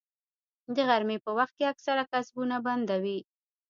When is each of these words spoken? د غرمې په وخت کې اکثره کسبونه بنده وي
د 0.75 0.77
غرمې 0.89 1.17
په 1.25 1.31
وخت 1.37 1.53
کې 1.57 1.71
اکثره 1.73 2.03
کسبونه 2.11 2.55
بنده 2.65 2.95
وي 3.03 3.19